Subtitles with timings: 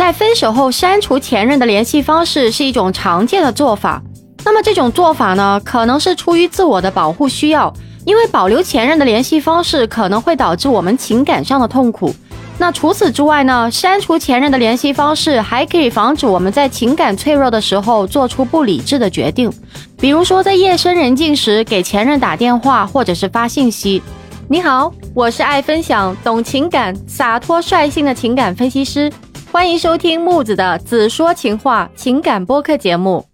[0.00, 4.02] 在分手后删除前任的联系方式是一种常见的做法。
[4.46, 7.70] 那么这种做法呢，可能是出于自我的保护需要，
[8.06, 12.14] 因为保留前任的联系方式可能会导致我们情感上的痛苦。
[12.56, 19.52] 那除此之外呢，删除前任的联系方式还可以防止我们在情感脆弱的时候做出不理智的决定，
[19.98, 24.02] 比如说在夜深人静时给前任打电话或者是发信息。
[24.48, 29.12] 你好，我是爱分享、懂情感、洒脱率性的情感分析师，
[29.52, 33.26] 欢迎收听木子的子说情话情感播客节目。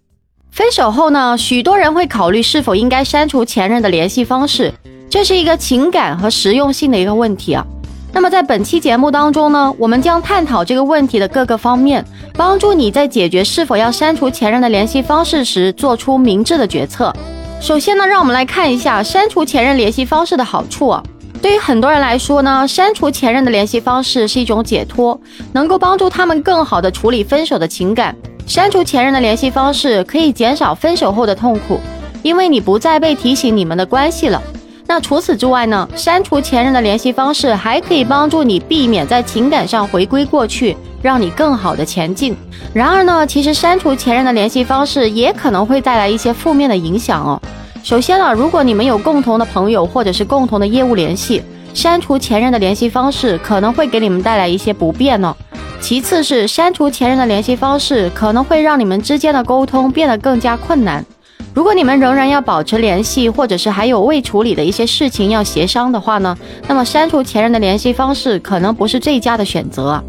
[0.49, 4.73] 分手后呢，许多人会考虑是否应该删除前任的联系方式，
[5.11, 7.63] 这是一个情感和实用性的一个问题啊。
[8.11, 12.03] 那么在本期节目当中呢，我们将探讨这个问题的各个方面，
[12.33, 17.13] 帮助你在解决是否要删除前任的联系方式时做出明智的决策。
[17.61, 21.03] 首先呢，让我们来看一下删除前任联系方式的好处啊。
[21.41, 25.19] 对于很多人来说呢，删除前任的联系方式是一种解脱，
[25.53, 28.15] 能够帮助他们更好的处理分手的情感。
[28.45, 31.79] 删除前任的联系方式可以减少分手后的痛苦，
[32.23, 34.41] 因为你不再被提醒你们的关系了。
[34.89, 35.87] 那除此之外呢？
[35.95, 42.33] 删除前任的联系方式还可以帮助你避免在情感上回归过去，让你更好的前进。
[42.73, 47.41] 然而呢，其实删除前任的联系方式也可能会带来一些负面的影响哦。
[47.87, 51.41] 首先呢，如果你们有共同的朋友或者是共同的业务联系，
[51.73, 55.33] 删除前任的联系方式可能会给你们带来一些不便呢。
[55.79, 61.05] 其次是删除前任的联系方式，可能会让你们之间的沟通变得更加困难。
[61.53, 66.37] 如果你们仍然要保持联系，或者是还有未处理的一些事情要协商的话呢，
[66.67, 70.03] 那么删除前任的联系方式可能不是最佳的选择。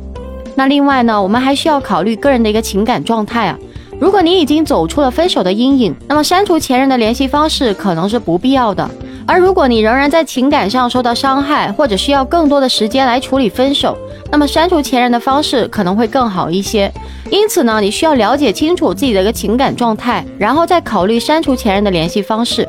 [0.57, 3.57] 那另外呢，我们还需要考虑个人的一个情感状态啊。
[4.01, 8.89] 如果你已经走出了分手的阴影，那么删除前任的联系方式可能是不必要的。
[9.27, 13.99] 而如果你仍然在情感上受到伤害，或者需要更多的时间来处理分手，
[14.31, 16.91] 那么删除前任的方式可能会更好一些。
[17.29, 22.67] 因此呢，你需要了解清楚自己的一个情感状态，然后再考虑删除前任的联系方式。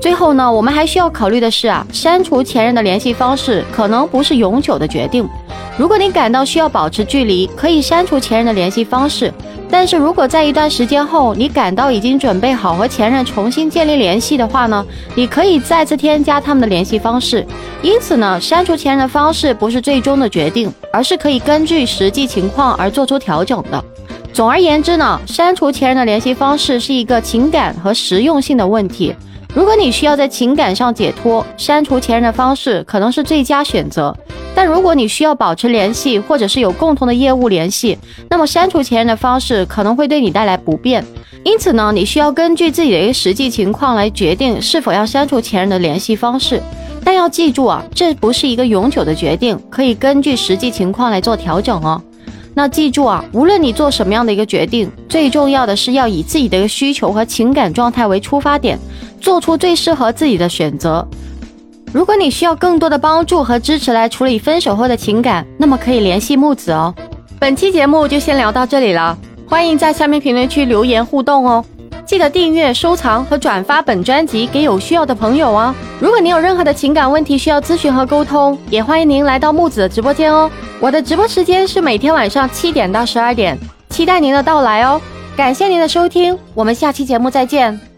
[0.00, 5.26] 最后呢，我们还需要考虑的是啊，删除前任的联系方式可能不是永久的决定。
[5.78, 9.32] 如果你感到需要保持距离，可以删除前任的联系方式。
[9.70, 14.84] 但是如果在一段时间后，你感到已经准备好和前任重新建立联系的话呢，
[15.14, 17.46] 你可以再次添加他们的联系方式。
[17.80, 23.82] 因此呢，删除前任的方式不是最终的决定，而是可以根据实际情况而做出调整的。
[24.30, 29.14] 总而言之呢，删除前任的联系方式是一个情感和实用性的问题。
[29.54, 34.16] 如果你需要在情感上解脱，删除前任的方式可能是最佳选择。
[34.54, 37.98] 但如果你需要保持联系，或者是有共同的业务联系，
[38.30, 41.04] 那么删除前任的方式可能会对你带来不便。
[41.44, 46.62] 因此呢，你需要根据自己的一个实际情况来决定是否要删除前任的联系方式。
[47.04, 52.00] 但要记住啊，这不是一个永久的决定，可以根据实际情况来做调整哦。
[52.54, 58.78] 那记住啊，无论你做什么样的一个决定，最重要的是要以自己的一个需求和情感状态为出发点，
[59.22, 61.06] 做出最适合自己的选择。
[61.92, 66.92] 如果你需要更多的帮助和支持来处理分手后的情感，那么可以联系木子哦。
[67.38, 69.16] 本期节目就先聊到这里了，
[69.46, 71.64] 欢迎在下面评论区留言互动哦。
[72.04, 75.74] 记得订阅、收藏和转发本专辑给有需要的朋友哦。
[76.00, 80.50] 如果您有任何的情感问题需要咨询和沟通，也欢迎您来到木子的直播间哦。
[80.80, 83.56] 我的直播时间是每天晚上七点到十二点，
[83.88, 85.00] 期待您的到来哦。
[85.36, 87.91] 感谢您的收听，我们下期节目再见。